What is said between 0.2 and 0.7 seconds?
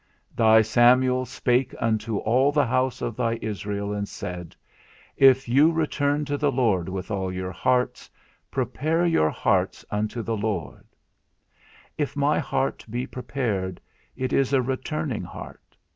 Thy